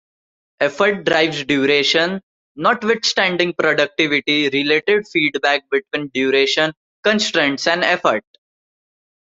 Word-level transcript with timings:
Effort 0.61 1.05
drives 1.05 1.45
duration, 1.45 2.21
notwithstanding 2.55 3.53
productivity-related 3.53 5.05
feedback 5.13 5.61
between 5.69 6.09
duration 6.11 6.73
constraints 7.03 7.67
and 7.67 7.83
effort. 7.83 8.23